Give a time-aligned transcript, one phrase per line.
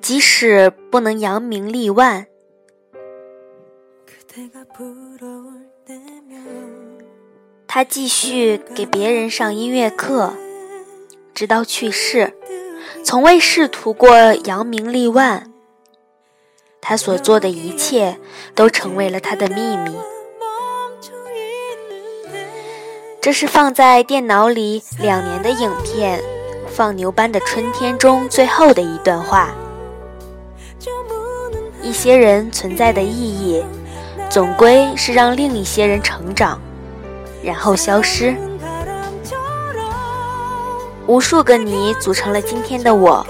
[0.00, 2.26] 即使不能扬名立万，
[7.66, 10.34] 他继续给别人上音乐课，
[11.34, 12.34] 直到去世，
[13.02, 15.52] 从未试图过扬名立万。
[16.80, 18.16] 他所做的一切
[18.54, 19.96] 都成为了他的秘密。
[23.20, 26.20] 这是放在电脑里两年的影片
[26.76, 29.48] 《放牛班的春天》中最后的一段话。
[31.82, 33.64] 一些人存在的意义，
[34.28, 36.60] 总归是让另一些人成长，
[37.42, 38.36] 然后消失。
[41.06, 43.26] 无数个你组成了今天的我。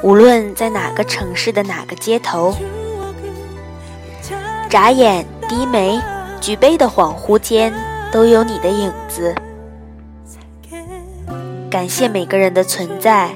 [0.00, 2.56] 无论在哪个城市的哪个街头，
[4.70, 6.00] 眨眼、低眉、
[6.40, 7.74] 举杯的恍惚间，
[8.10, 9.34] 都有你的影子。
[11.72, 13.34] 感谢每个人的存在，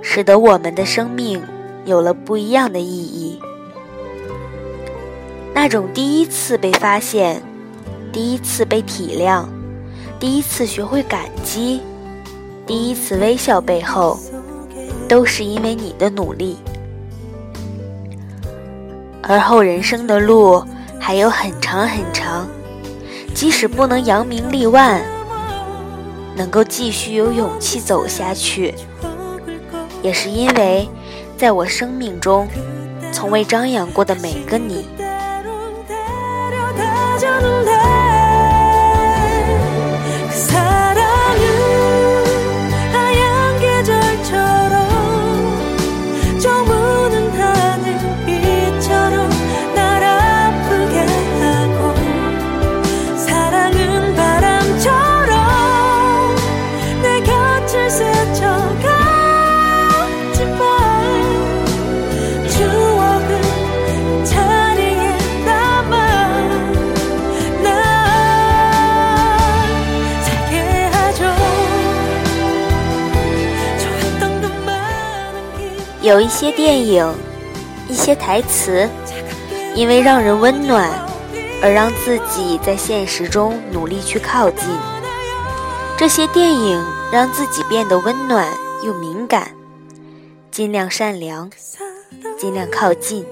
[0.00, 1.42] 使得我们的生命
[1.84, 3.38] 有了不一样的意义。
[5.52, 7.42] 那种第一次被发现，
[8.10, 9.44] 第一次被体谅，
[10.18, 11.82] 第一次学会感激，
[12.66, 14.18] 第一次微笑背后。
[15.06, 16.58] 都是因为你的努力，
[19.22, 20.62] 而后人生的路
[21.00, 22.46] 还有很长很长。
[23.34, 25.02] 即使不能扬名立万，
[26.38, 28.72] 能够继续有勇气走下去，
[30.02, 30.88] 也是因为
[31.36, 32.46] 在我生命中
[33.12, 34.86] 从未张扬过的每个你。
[76.08, 77.06] 有一些电影，
[77.86, 78.88] 一些台词，
[79.74, 80.90] 因为让人温暖，
[81.62, 84.66] 而让自己在现实中努力去靠近。
[85.98, 86.82] 这些电影
[87.12, 88.48] 让自己变得温暖
[88.82, 89.50] 又敏感，
[90.50, 91.50] 尽量善良，
[92.38, 93.26] 尽量靠近。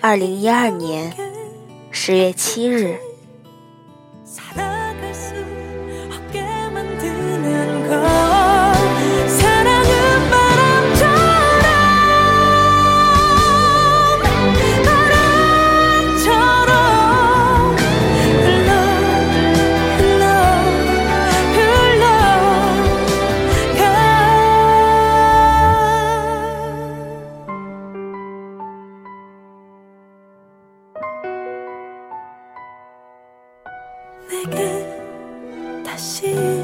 [0.00, 1.12] 二零一二年
[1.90, 2.96] 十月七日。
[34.46, 36.61] 내게 다시